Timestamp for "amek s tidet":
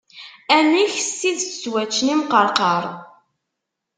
0.57-1.51